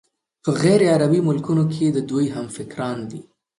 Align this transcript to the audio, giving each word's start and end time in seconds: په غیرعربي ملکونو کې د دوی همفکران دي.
په 0.43 0.49
غیرعربي 0.63 1.19
ملکونو 1.27 1.63
کې 1.73 1.85
د 1.89 1.97
دوی 2.09 2.25
همفکران 2.35 2.97
دي. 3.09 3.21